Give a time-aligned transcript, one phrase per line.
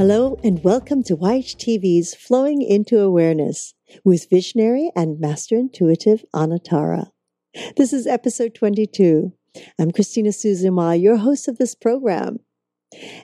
[0.00, 7.10] Hello and welcome to YHTV's Flowing into Awareness with visionary and master intuitive Anatara.
[7.76, 9.34] This is episode 22.
[9.78, 12.38] I'm Christina Suzuma, your host of this program.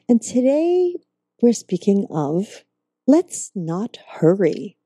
[0.07, 0.96] And today
[1.40, 2.66] we're speaking of
[3.06, 4.77] let's not hurry.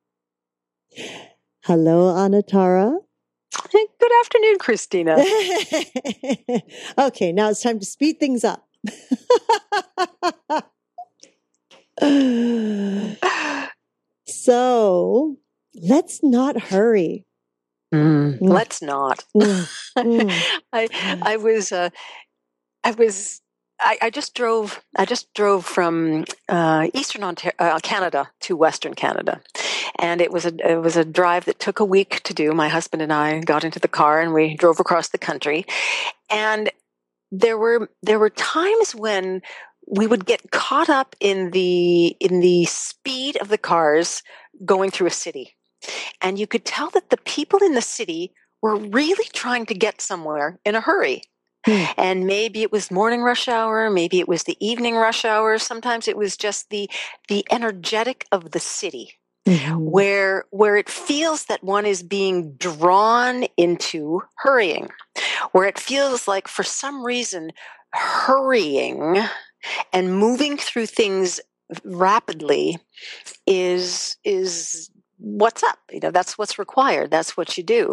[1.64, 2.98] Hello, Anatara.
[3.72, 5.16] Good afternoon, Christina.
[6.98, 8.68] okay, now it's time to speed things up.
[14.26, 15.36] so
[15.74, 17.26] let's not hurry.
[17.92, 19.24] Mm, let's not.
[19.36, 19.68] Mm,
[19.98, 20.58] mm.
[20.72, 20.88] I
[21.22, 21.90] I was uh,
[22.84, 23.40] I was
[23.80, 24.82] I, I, just drove.
[24.96, 29.40] I just drove from uh, Eastern Ontario, uh, Canada to Western Canada,
[29.98, 32.52] and it was a it was a drive that took a week to do.
[32.52, 35.66] My husband and I got into the car and we drove across the country,
[36.28, 36.70] and
[37.32, 39.42] there were there were times when
[39.90, 44.22] we would get caught up in the in the speed of the cars
[44.64, 45.56] going through a city
[46.20, 50.00] and you could tell that the people in the city were really trying to get
[50.00, 51.22] somewhere in a hurry
[51.66, 51.84] hmm.
[51.96, 56.06] and maybe it was morning rush hour maybe it was the evening rush hour sometimes
[56.06, 56.88] it was just the
[57.28, 59.76] the energetic of the city mm-hmm.
[59.76, 64.88] where where it feels that one is being drawn into hurrying
[65.52, 67.50] where it feels like for some reason
[67.92, 69.20] hurrying
[69.92, 71.40] and moving through things
[71.84, 72.78] rapidly
[73.46, 77.92] is is what's up you know that's what's required that's what you do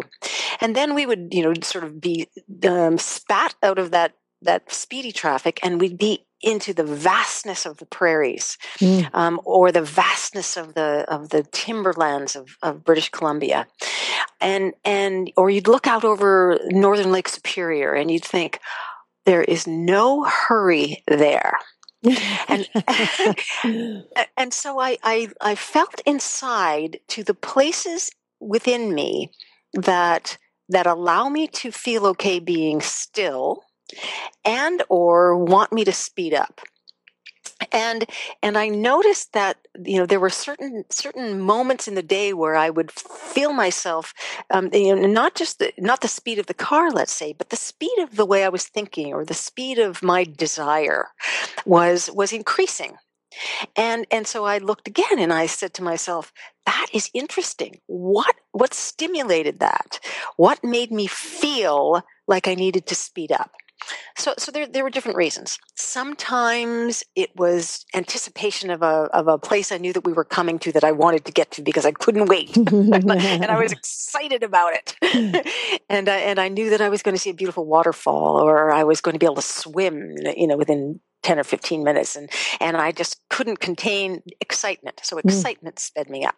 [0.60, 2.26] and then we would you know sort of be
[2.66, 7.78] um, spat out of that that speedy traffic and we'd be into the vastness of
[7.78, 9.08] the prairies mm.
[9.12, 13.66] um, or the vastness of the of the timberlands of, of british columbia
[14.40, 18.60] and and or you'd look out over northern lake superior and you'd think
[19.28, 21.52] there is no hurry there.
[22.48, 22.66] and
[24.38, 29.30] and so I, I I felt inside to the places within me
[29.74, 30.38] that
[30.70, 33.64] that allow me to feel okay being still
[34.46, 36.60] and or want me to speed up
[37.72, 38.04] and
[38.42, 42.56] and i noticed that you know there were certain certain moments in the day where
[42.56, 44.14] i would feel myself
[44.50, 47.50] um, you know not just the, not the speed of the car let's say but
[47.50, 51.08] the speed of the way i was thinking or the speed of my desire
[51.66, 52.96] was was increasing.
[53.76, 56.32] And and so i looked again and i said to myself
[56.66, 57.80] that is interesting.
[57.86, 60.00] What what stimulated that?
[60.36, 63.52] What made me feel like i needed to speed up
[64.16, 65.58] so, so there, there were different reasons.
[65.74, 70.58] Sometimes it was anticipation of a, of a place I knew that we were coming
[70.60, 72.56] to that I wanted to get to because I couldn't wait.
[72.56, 74.96] and I was excited about it.
[75.88, 78.70] and, I, and I knew that I was going to see a beautiful waterfall or
[78.72, 82.16] I was going to be able to swim, you know, within 10 or 15 minutes.
[82.16, 85.00] And, and I just couldn't contain excitement.
[85.02, 85.24] So mm.
[85.24, 85.80] excitement mm.
[85.80, 86.36] sped me up.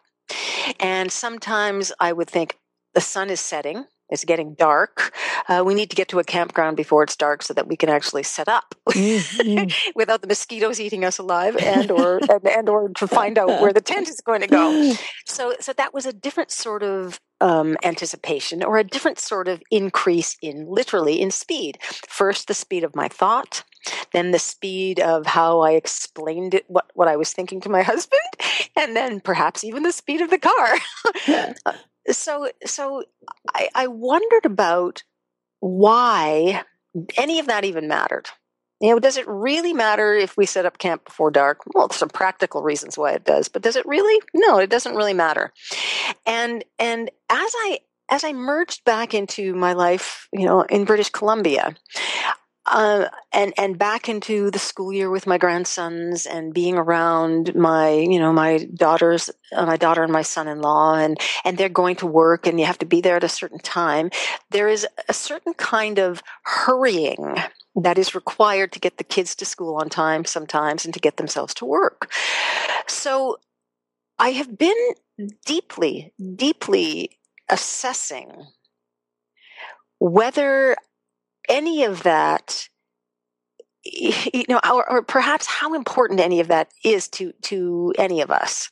[0.79, 2.57] And sometimes I would think,
[2.93, 5.13] the sun is setting it's getting dark.
[5.47, 7.89] Uh, we need to get to a campground before it's dark so that we can
[7.89, 9.91] actually set up mm-hmm.
[9.95, 13.73] without the mosquitoes eating us alive, and or and, and, or to find out where
[13.73, 14.93] the tent is going to go.
[15.25, 19.61] So so that was a different sort of um, anticipation, or a different sort of
[19.71, 21.77] increase in literally in speed.
[22.07, 23.63] First, the speed of my thought,
[24.13, 27.81] then the speed of how I explained it, what, what I was thinking to my
[27.93, 28.21] husband,
[28.75, 30.77] and then perhaps even the speed of the car
[32.09, 33.03] so so
[33.53, 35.03] I, I wondered about
[35.59, 36.63] why
[37.17, 38.29] any of that even mattered.
[38.81, 41.59] You know, does it really matter if we set up camp before dark?
[41.73, 44.19] Well, there's some practical reasons why it does, but does it really?
[44.33, 45.53] No, it doesn't really matter.
[46.25, 47.79] And and as I
[48.09, 51.75] as I merged back into my life, you know, in British Columbia,
[52.67, 57.89] uh, and and back into the school year with my grandsons and being around my
[57.89, 62.05] you know my daughters uh, my daughter and my son-in-law and and they're going to
[62.05, 64.11] work and you have to be there at a certain time
[64.51, 67.35] there is a certain kind of hurrying
[67.75, 71.17] that is required to get the kids to school on time sometimes and to get
[71.17, 72.11] themselves to work.
[72.87, 73.37] So
[74.19, 74.77] i have been
[75.45, 77.17] deeply deeply
[77.49, 78.31] assessing
[79.99, 80.75] whether
[81.49, 82.67] any of that
[83.83, 88.29] you know or, or, perhaps how important any of that is to to any of
[88.29, 88.71] us.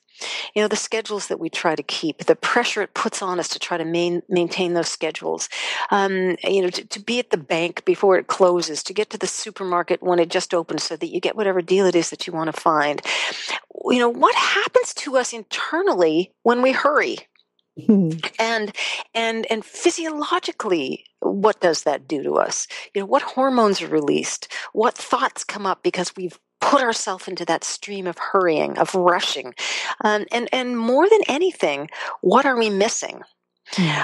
[0.53, 3.47] You know the schedules that we try to keep the pressure it puts on us
[3.49, 5.47] to try to main, maintain those schedules
[5.91, 9.17] um, you know to, to, be at the bank before it closes to get to
[9.17, 12.27] the supermarket when it just opens so that you get whatever deal it is that
[12.27, 13.01] you want to find.
[13.85, 17.17] You know what happens to us internally when we hurry?
[18.37, 18.75] And
[19.15, 24.51] and and physiologically what does that do to us you know what hormones are released
[24.73, 29.53] what thoughts come up because we've put ourselves into that stream of hurrying, of rushing.
[30.03, 31.89] Um, and, and more than anything,
[32.21, 33.21] what are we missing?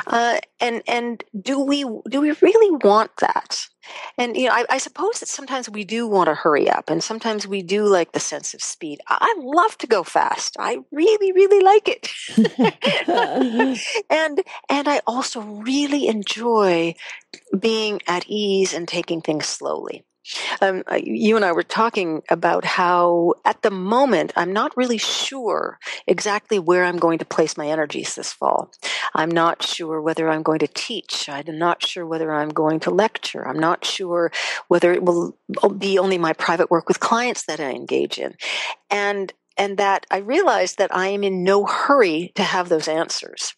[0.08, 3.68] Uh, and and do we do we really want that?
[4.18, 7.04] And you know, I, I, suppose that sometimes we do want to hurry up, and
[7.04, 9.00] sometimes we do like the sense of speed.
[9.08, 10.56] I love to go fast.
[10.60, 12.10] I really, really like it.
[14.10, 16.96] and and I also really enjoy
[17.58, 20.04] being at ease and taking things slowly.
[20.62, 25.80] Um, you and I were talking about how at the moment I'm not really sure
[26.08, 28.72] exactly where I'm going to place my energies this fall.
[29.14, 31.30] I'm not sure whether I'm going to teach.
[31.30, 33.48] I'm not sure whether I'm going to lecture.
[33.48, 34.32] I'm not sure
[34.68, 35.38] whether it will
[35.78, 38.36] be only my private work with clients that I engage in.
[38.90, 43.56] And and that I realized that I am in no hurry to have those answers.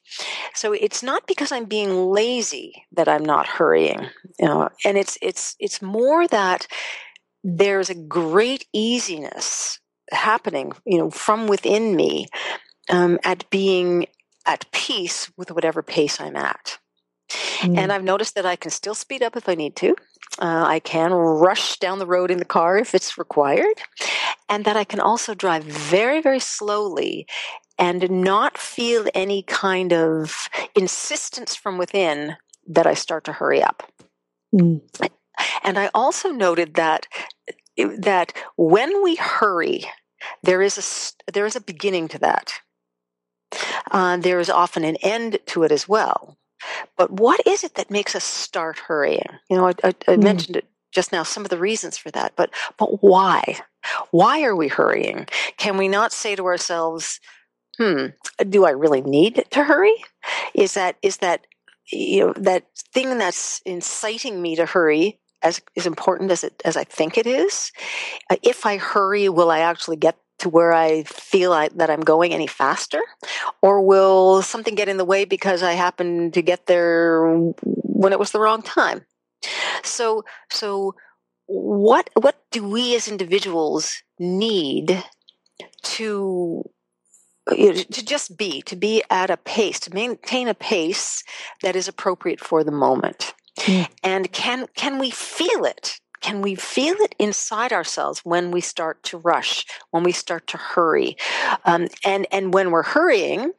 [0.53, 4.07] So it's not because I'm being lazy that I'm not hurrying,
[4.39, 6.67] you know, and it's it's it's more that
[7.43, 9.79] there's a great easiness
[10.11, 12.27] happening, you know, from within me
[12.89, 14.07] um, at being
[14.45, 16.77] at peace with whatever pace I'm at.
[17.29, 17.77] Mm.
[17.77, 19.95] And I've noticed that I can still speed up if I need to.
[20.39, 23.81] Uh, I can rush down the road in the car if it's required.
[24.49, 27.27] And that I can also drive very, very slowly
[27.77, 32.35] and not feel any kind of insistence from within
[32.67, 33.91] that I start to hurry up.
[34.53, 34.81] Mm.
[35.63, 37.05] And I also noted that
[37.99, 39.85] that when we hurry,
[40.41, 42.53] there is a there is a beginning to that.
[43.91, 46.37] Uh, there is often an end to it as well.
[46.97, 49.29] But what is it that makes us start hurrying?
[49.49, 50.23] You know, I, I, I mm.
[50.23, 53.59] mentioned it just now, some of the reasons for that, but but why?
[54.11, 55.27] Why are we hurrying?
[55.57, 57.19] Can we not say to ourselves,
[57.77, 58.07] "Hmm,
[58.49, 59.95] do I really need to hurry?
[60.53, 61.45] Is that is that
[61.91, 66.77] you know that thing that's inciting me to hurry as as important as it as
[66.77, 67.71] I think it is?
[68.29, 72.01] Uh, if I hurry, will I actually get to where I feel like that I'm
[72.01, 73.01] going any faster?
[73.61, 77.27] Or will something get in the way because I happen to get there
[77.63, 79.05] when it was the wrong time?
[79.83, 80.95] So, so
[81.45, 85.03] what, what do we as individuals need
[85.83, 86.63] to
[87.51, 91.23] you know, to just be, to be at a pace, to maintain a pace
[91.61, 93.33] that is appropriate for the moment.
[93.59, 93.87] Mm.
[94.03, 95.99] And can can we feel it?
[96.21, 100.57] Can we feel it inside ourselves when we start to rush, when we start to
[100.57, 101.17] hurry?
[101.65, 103.51] Um, and, and when we're hurrying,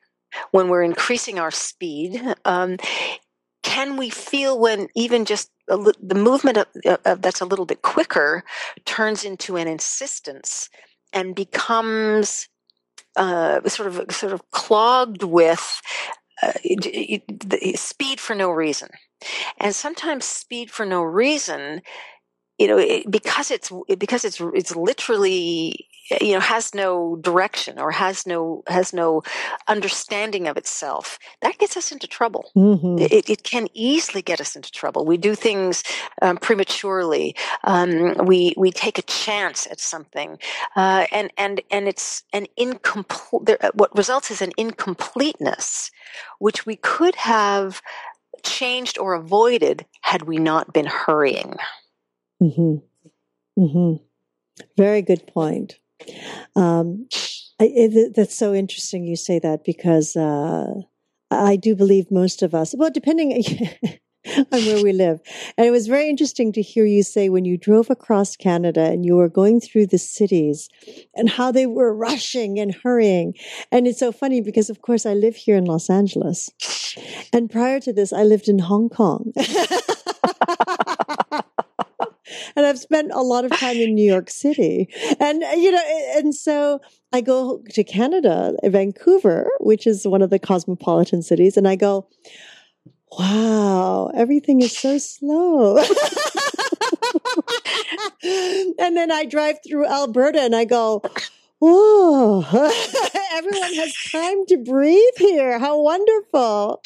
[0.51, 2.77] when we're increasing our speed, um,
[3.63, 6.67] can we feel when even just li- the movement of,
[7.05, 8.45] of, that's a little bit quicker
[8.85, 10.69] turns into an insistence
[11.13, 12.49] and becomes
[13.17, 15.81] uh, sort of sort of clogged with
[16.43, 16.53] uh,
[17.75, 18.89] speed for no reason,
[19.59, 21.83] and sometimes speed for no reason
[22.59, 25.89] you know it, because it's because it's it's literally
[26.21, 29.23] you know has no direction or has no has no
[29.69, 32.51] understanding of itself that gets us into trouble.
[32.57, 32.99] Mm-hmm.
[32.99, 35.05] it, it can easily get us into trouble.
[35.05, 35.83] We do things
[36.23, 37.37] um, prematurely.
[37.65, 40.39] Um, we we take a chance at something
[40.77, 45.91] uh, and and and it's an incomplete uh, what results is an incompleteness
[46.39, 47.83] which we could have
[48.43, 51.57] changed or avoided had we not been hurrying
[52.43, 53.63] Mm-hmm.
[53.63, 54.05] Mm-hmm.
[54.77, 55.79] Very good point.
[56.55, 57.09] Um,
[57.61, 60.67] I, it, that's so interesting you say that because uh,
[61.31, 63.33] I do believe most of us, well, depending
[64.37, 65.21] on where we live.
[65.57, 69.05] And it was very interesting to hear you say when you drove across Canada and
[69.05, 70.69] you were going through the cities
[71.15, 73.35] and how they were rushing and hurrying.
[73.73, 76.51] And it's so funny because, of course, I live here in Los Angeles.
[77.33, 79.33] And prior to this, I lived in Hong Kong.
[82.59, 84.89] and I've spent a lot of time in New York City.
[85.21, 85.83] And, uh, you know,
[86.17, 86.81] and so
[87.13, 92.09] I go to Canada, Vancouver, which is one of the cosmopolitan cities, and I go,
[93.17, 95.79] wow, everything is so slow.
[98.25, 101.05] and then I drive through Alberta and I go,
[101.61, 102.41] whoa,
[103.35, 105.61] everyone has time to breathe here.
[105.61, 106.83] How wonderful.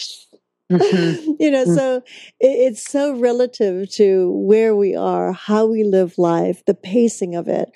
[0.80, 1.32] Mm-hmm.
[1.40, 1.74] you know, mm.
[1.74, 1.96] so
[2.40, 7.48] it, it's so relative to where we are, how we live life, the pacing of
[7.48, 7.70] it.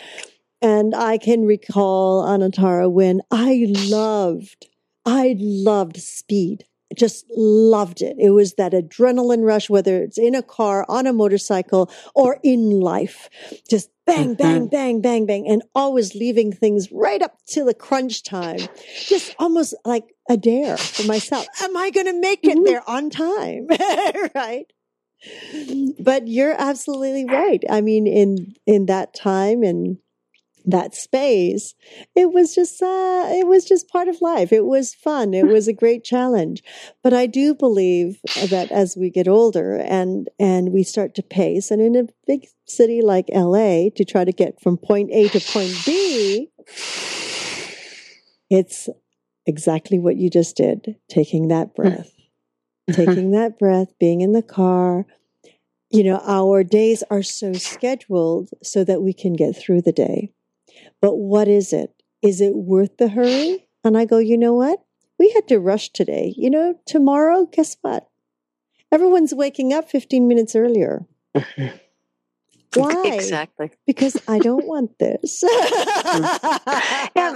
[0.63, 4.67] And I can recall Anatara when I loved,
[5.05, 6.65] I loved speed
[6.97, 8.17] just loved it.
[8.19, 12.81] It was that adrenaline rush, whether it's in a car, on a motorcycle, or in
[12.81, 13.29] life.
[13.69, 14.67] Just bang, bang, mm-hmm.
[14.67, 18.61] bang, bang, bang, and always leaving things right up to the crunch time.
[19.07, 21.47] Just almost like a dare for myself.
[21.63, 22.65] Am I going to make it mm-hmm.
[22.65, 23.67] there on time?
[24.35, 24.67] right.
[25.99, 27.63] But you're absolutely right.
[27.69, 29.99] I mean, in, in that time and
[30.67, 31.75] that space
[32.15, 34.53] it was just uh, it was just part of life.
[34.53, 35.33] It was fun.
[35.33, 36.63] It was a great challenge.
[37.03, 38.21] But i do believe
[38.51, 42.47] that as we get older and and we start to pace and in a big
[42.67, 46.51] city like la to try to get from point a to point b
[48.51, 48.89] it's
[49.47, 52.11] exactly what you just did taking that breath.
[52.93, 55.07] Taking that breath being in the car.
[55.91, 60.33] You know our days are so scheduled so that we can get through the day
[61.01, 61.91] but what is it?
[62.23, 63.67] Is it worth the hurry?
[63.85, 64.83] And I go, you know what?
[65.19, 66.35] We had to rush today.
[66.37, 68.09] You know, tomorrow, guess what?
[68.93, 71.07] Everyone's waking up 15 minutes earlier.
[72.77, 73.11] Why?
[73.15, 73.71] Exactly.
[73.87, 75.43] Because I don't want this.
[77.17, 77.35] yeah,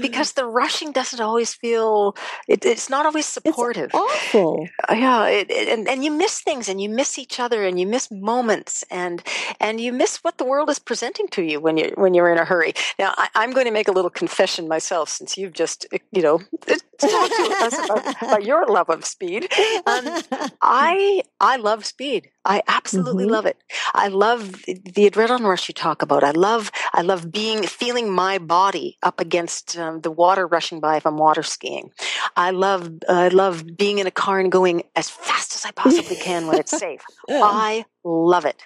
[0.00, 2.16] because the rushing doesn't always feel.
[2.48, 3.86] It, it's not always supportive.
[3.86, 4.68] It's awful.
[4.88, 7.78] Uh, yeah, it, it, and and you miss things, and you miss each other, and
[7.78, 9.22] you miss moments, and
[9.60, 12.38] and you miss what the world is presenting to you when you're, when you're in
[12.38, 12.74] a hurry.
[12.98, 16.38] Now, I, am going to make a little confession myself, since you've just you know
[17.00, 19.48] talked to us about, about, your love of speed.
[19.86, 20.22] Um,
[20.62, 22.30] I I love speed.
[22.44, 23.32] I absolutely mm-hmm.
[23.32, 23.62] love it.
[23.92, 26.24] I love the adrenaline rush you talk about.
[26.24, 30.96] I love, I love being, feeling my body up against um, the water rushing by
[30.96, 31.90] if I'm water skiing.
[32.36, 35.70] I love, uh, I love being in a car and going as fast as I
[35.72, 37.02] possibly can when it's safe.
[37.28, 38.62] I love it.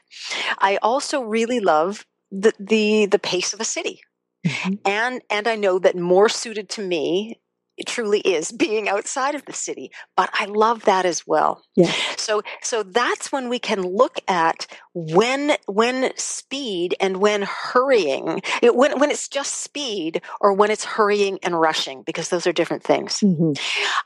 [0.58, 4.00] I also really love the, the, the pace of a city.
[4.46, 4.74] Mm-hmm.
[4.84, 7.40] And, and I know that more suited to me
[7.76, 11.92] it truly is being outside of the city but i love that as well yeah.
[12.16, 18.76] so so that's when we can look at when when speed and when hurrying it,
[18.76, 22.82] when when it's just speed or when it's hurrying and rushing because those are different
[22.82, 23.52] things mm-hmm.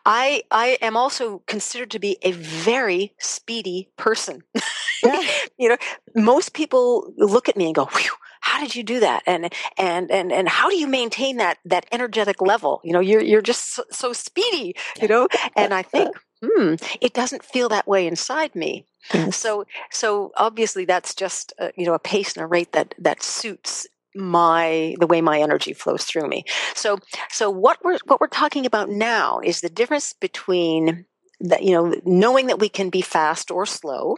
[0.06, 4.42] i i am also considered to be a very speedy person
[5.04, 5.22] yeah.
[5.58, 5.76] you know
[6.14, 9.22] most people look at me and go Whew, how did you do that?
[9.26, 12.80] and and and and how do you maintain that that energetic level?
[12.84, 15.28] You know you're you're just so, so speedy you know?
[15.56, 18.86] And i think hmm it doesn't feel that way inside me.
[19.12, 19.36] Yes.
[19.36, 23.22] so so obviously that's just a, you know a pace and a rate that that
[23.22, 26.44] suits my the way my energy flows through me.
[26.74, 26.98] So
[27.30, 31.04] so what we're what we're talking about now is the difference between
[31.40, 34.16] that you know knowing that we can be fast or slow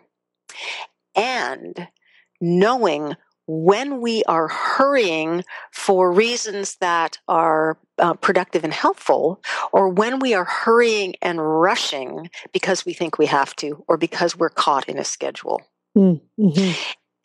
[1.15, 1.89] and
[2.41, 3.17] knowing
[3.51, 9.43] when we are hurrying for reasons that are uh, productive and helpful,
[9.73, 14.37] or when we are hurrying and rushing because we think we have to, or because
[14.37, 15.61] we're caught in a schedule.
[15.99, 16.71] Mm-hmm.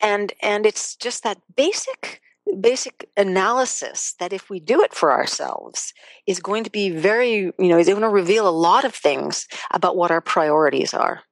[0.00, 2.20] And and it's just that basic
[2.60, 5.92] basic analysis that if we do it for ourselves
[6.26, 9.48] is going to be very you know is going to reveal a lot of things
[9.72, 11.22] about what our priorities are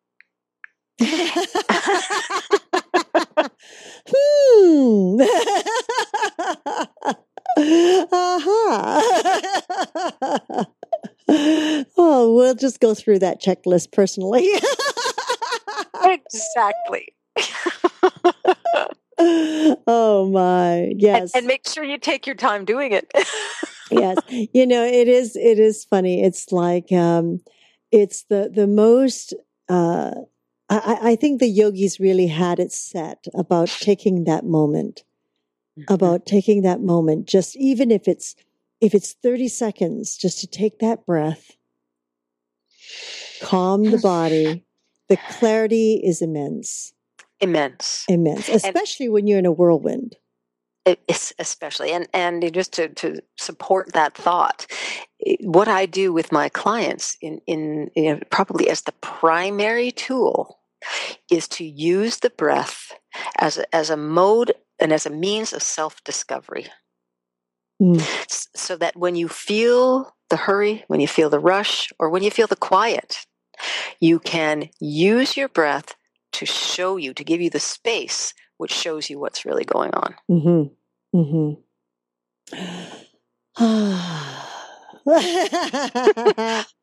[4.07, 5.21] hmm.
[8.13, 9.01] uh-huh.
[11.97, 14.49] oh, we'll just go through that checklist personally.
[16.03, 17.15] exactly.
[19.87, 23.11] oh my yes and, and, make sure you take your time doing it
[23.91, 27.41] yes you know it is it is funny it's like um
[27.93, 29.35] it's the the most
[29.69, 30.11] uh
[30.69, 35.05] I, I think the yogis really had it set about taking that moment,
[35.79, 35.93] mm-hmm.
[35.93, 38.35] about taking that moment, just even if it's
[38.81, 41.53] if it's 30 seconds, just to take that breath,
[43.45, 44.65] calm the body.
[45.09, 46.93] The clarity is immense.
[47.41, 48.05] Immense.
[48.09, 50.17] Immense, especially and, when you're in a whirlwind.
[51.09, 54.67] Especially, and and just to, to support that thought,
[55.41, 60.59] what I do with my clients in, in, probably as the primary tool
[61.31, 62.93] is to use the breath
[63.39, 66.67] as a, as a mode and as a means of self discovery.
[67.81, 68.03] Mm.
[68.55, 72.31] So that when you feel the hurry, when you feel the rush, or when you
[72.31, 73.27] feel the quiet,
[74.01, 75.95] you can use your breath
[76.33, 80.15] to show you, to give you the space which shows you what's really going on.
[80.31, 81.19] Mm-hmm.
[81.19, 81.61] Mm-hmm.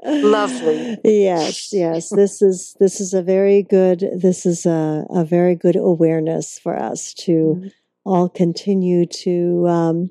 [0.03, 0.97] Lovely.
[1.03, 2.09] Yes, yes.
[2.09, 6.77] This is this is a very good this is a, a very good awareness for
[6.77, 7.67] us to mm-hmm.
[8.05, 10.09] all continue to um,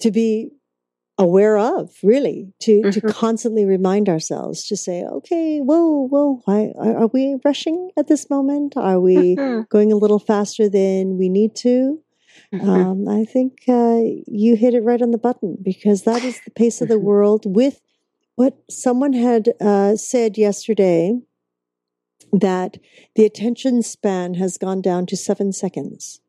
[0.00, 0.50] to be
[1.16, 2.90] aware of really to mm-hmm.
[2.90, 8.28] to constantly remind ourselves to say okay whoa whoa why are, we rushing at this
[8.28, 9.62] moment are we mm-hmm.
[9.68, 12.00] going a little faster than we need to
[12.52, 12.68] Mm-hmm.
[12.68, 16.50] Um, I think uh, you hit it right on the button because that is the
[16.50, 17.04] pace of the mm-hmm.
[17.04, 17.42] world.
[17.46, 17.80] With
[18.36, 21.20] what someone had uh, said yesterday,
[22.32, 22.78] that
[23.14, 26.20] the attention span has gone down to seven seconds.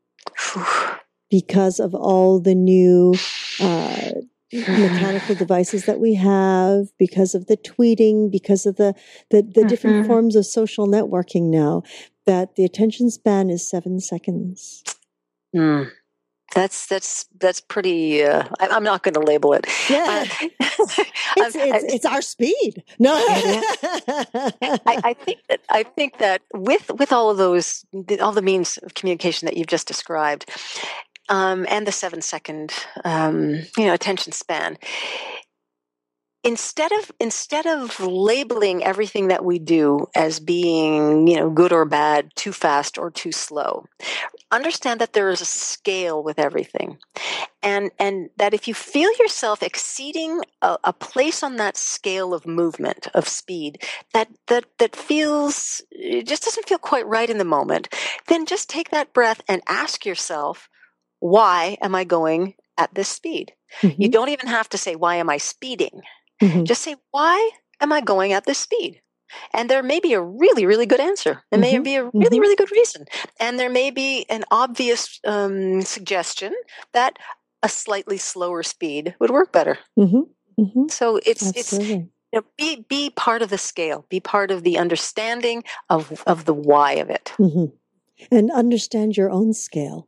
[1.29, 3.13] because of all the new
[3.59, 4.11] uh,
[4.51, 8.93] mechanical devices that we have, because of the tweeting, because of the
[9.29, 9.67] the, the mm-hmm.
[9.67, 11.83] different forms of social networking now,
[12.25, 14.83] that the attention span is seven seconds.
[15.55, 15.91] Mm.
[16.53, 18.23] That's that's that's pretty.
[18.23, 19.67] Uh, I, am not going to label it.
[19.89, 22.81] Yeah, uh, it's, it's, it's, our speed.
[22.97, 24.53] No, I,
[24.85, 27.83] I, think that I think that with with all of those,
[28.21, 30.49] all the means of communication that you've just described,
[31.29, 34.77] um, and the seven second, um, you know, attention span,
[36.43, 41.85] instead of instead of labeling everything that we do as being you know good or
[41.85, 43.85] bad too fast or too slow
[44.51, 46.97] understand that there is a scale with everything.
[47.61, 52.45] And and that if you feel yourself exceeding a, a place on that scale of
[52.45, 55.81] movement of speed that that that feels
[56.23, 57.91] just doesn't feel quite right in the moment
[58.27, 60.69] then just take that breath and ask yourself
[61.19, 64.01] why am i going at this speed mm-hmm.
[64.01, 66.01] you don't even have to say why am i speeding
[66.41, 66.63] Mm-hmm.
[66.63, 69.01] Just say, why am I going at this speed?
[69.53, 71.43] And there may be a really, really good answer.
[71.49, 71.77] There mm-hmm.
[71.77, 72.39] may be a really, mm-hmm.
[72.39, 73.05] really good reason.
[73.39, 76.53] And there may be an obvious um, suggestion
[76.93, 77.17] that
[77.63, 79.79] a slightly slower speed would work better.
[79.97, 80.61] Mm-hmm.
[80.61, 80.87] Mm-hmm.
[80.89, 81.93] So it's, Absolutely.
[81.93, 86.23] it's, you know, be, be part of the scale, be part of the understanding of,
[86.27, 87.33] of the why of it.
[87.37, 87.75] Mm-hmm.
[88.31, 90.07] And understand your own scale.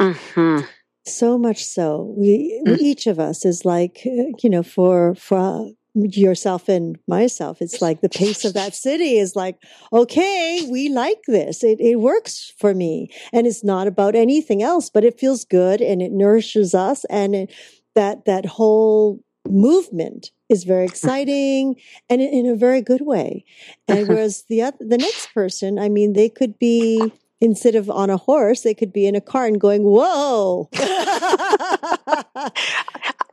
[0.00, 0.64] Mm-hmm.
[1.06, 2.78] So much so we, mm.
[2.78, 8.00] each of us is like uh, you know for for yourself and myself it's like
[8.00, 9.56] the pace of that city is like
[9.92, 11.62] okay we like this.
[11.64, 13.10] It, it works for me.
[13.32, 17.34] And it's not about anything else but it feels good and it nourishes us and
[17.34, 17.54] it,
[17.94, 20.90] that that whole movement is very mm.
[20.90, 21.76] exciting
[22.08, 23.44] and in a very good way.
[23.88, 28.10] And whereas the other the next person i mean they could be instead of on
[28.10, 30.68] a horse, they could be in a car and going, whoa.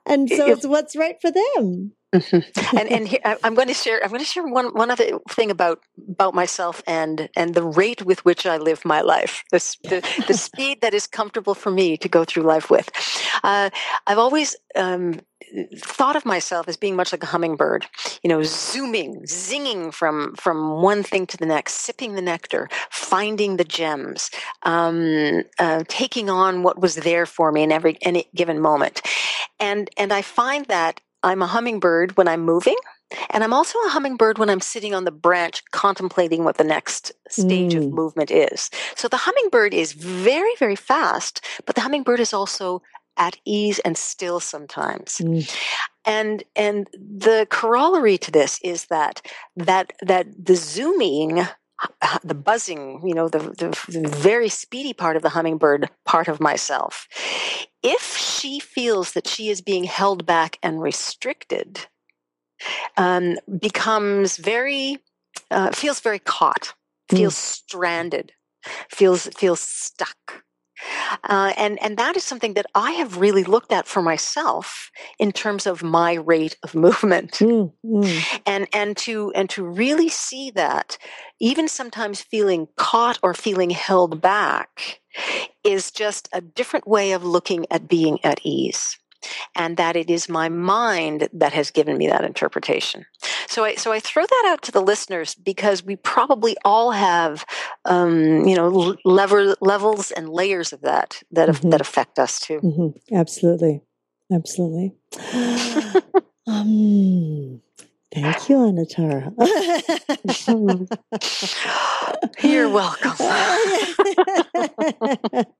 [0.05, 1.93] and so it's what's right for them.
[2.15, 2.77] Mm-hmm.
[2.77, 4.01] and and here, I'm going to share.
[4.01, 8.05] I'm going to share one one other thing about about myself and and the rate
[8.05, 9.43] with which I live my life.
[9.51, 12.89] The the, the speed that is comfortable for me to go through life with.
[13.43, 13.71] Uh,
[14.07, 15.19] I've always um,
[15.77, 17.85] thought of myself as being much like a hummingbird.
[18.23, 23.57] You know, zooming, zinging from from one thing to the next, sipping the nectar, finding
[23.57, 24.31] the gems,
[24.63, 29.01] um, uh, taking on what was there for me in every any given moment.
[29.59, 32.75] And and I find that I'm a hummingbird when I'm moving.
[33.29, 37.13] And I'm also a hummingbird when I'm sitting on the branch contemplating what the next
[37.29, 37.77] stage mm.
[37.77, 38.69] of movement is.
[38.95, 42.81] So the hummingbird is very, very fast, but the hummingbird is also
[43.15, 45.19] at ease and still sometimes.
[45.19, 45.55] Mm.
[46.05, 49.21] And and the corollary to this is that
[49.55, 51.47] that that the zooming
[52.23, 56.39] the buzzing, you know, the, the, the, very speedy part of the hummingbird part of
[56.39, 57.07] myself.
[57.89, 61.87] If she feels that she is being held back and restricted,
[62.97, 64.97] um, becomes very,
[65.51, 66.73] uh, feels very caught,
[67.09, 67.37] feels mm.
[67.37, 68.33] stranded,
[68.89, 70.43] feels feels stuck.
[71.23, 75.31] Uh, and and that is something that I have really looked at for myself in
[75.31, 78.41] terms of my rate of movement, mm, mm.
[78.45, 80.97] and and to and to really see that
[81.39, 84.99] even sometimes feeling caught or feeling held back
[85.63, 88.97] is just a different way of looking at being at ease
[89.55, 93.05] and that it is my mind that has given me that interpretation.
[93.47, 97.45] So I so I throw that out to the listeners because we probably all have
[97.85, 101.69] um, you know levels and layers of that that mm-hmm.
[101.69, 102.59] that affect us too.
[102.59, 103.15] Mm-hmm.
[103.15, 103.81] Absolutely,
[104.31, 104.93] absolutely.
[106.47, 107.61] um,
[108.13, 109.33] Thank you, Anatara.
[112.41, 113.15] You're welcome.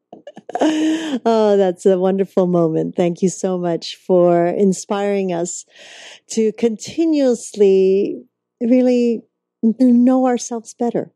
[0.62, 2.96] oh, that's a wonderful moment.
[2.96, 5.66] Thank you so much for inspiring us
[6.30, 8.24] to continuously
[8.62, 9.22] really
[9.64, 11.12] know ourselves better.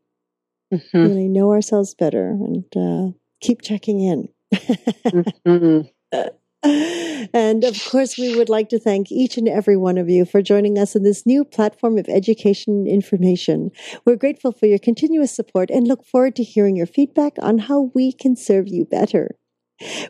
[0.72, 0.98] Mm-hmm.
[0.98, 4.28] Really know ourselves better and uh, keep checking in.
[4.54, 6.28] mm-hmm.
[6.64, 10.42] And of course, we would like to thank each and every one of you for
[10.42, 13.70] joining us in this new platform of education and information.
[14.04, 17.90] We're grateful for your continuous support and look forward to hearing your feedback on how
[17.94, 19.36] we can serve you better.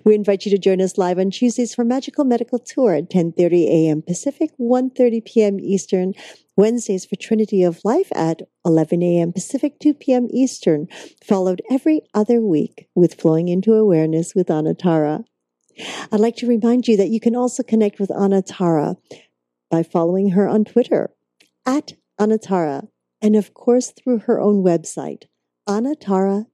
[0.05, 3.69] We invite you to join us live on Tuesdays for Magical Medical Tour at 10:30
[3.69, 4.03] a.m.
[4.03, 5.61] Pacific, 1:30 p.m.
[5.61, 6.13] Eastern.
[6.55, 9.33] Wednesdays for Trinity of Life at 11 a.m.
[9.33, 10.29] Pacific, 2 p.m.
[10.31, 10.87] Eastern,
[11.25, 15.25] followed every other week with Flowing into Awareness with Anatara.
[16.11, 18.97] I'd like to remind you that you can also connect with Anatara
[19.71, 21.11] by following her on Twitter
[21.67, 22.89] at Anatara,
[23.21, 25.25] and of course through her own website,
[25.69, 26.47] anatara.ca,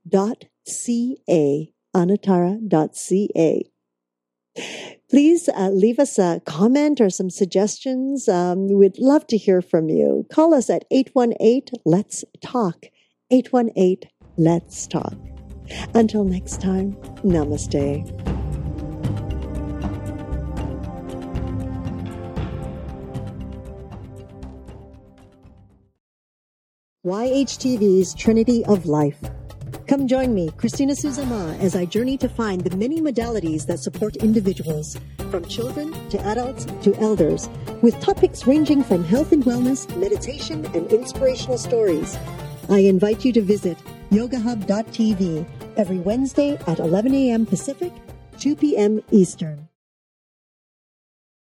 [1.96, 3.62] anatara.ca.
[5.10, 8.28] Please uh, leave us a comment or some suggestions.
[8.28, 10.26] Um, we'd love to hear from you.
[10.30, 12.86] Call us at 818 Let's Talk.
[13.30, 15.14] 818 Let's Talk.
[15.94, 18.37] Until next time, namaste.
[27.06, 29.20] YHTV's Trinity of Life.
[29.86, 34.16] Come join me, Christina Suzama, as I journey to find the many modalities that support
[34.16, 34.98] individuals,
[35.30, 37.48] from children to adults to elders,
[37.82, 42.18] with topics ranging from health and wellness, meditation, and inspirational stories.
[42.68, 43.78] I invite you to visit
[44.10, 47.46] yogahub.tv every Wednesday at 11 a.m.
[47.46, 47.92] Pacific,
[48.40, 49.00] 2 p.m.
[49.12, 49.67] Eastern.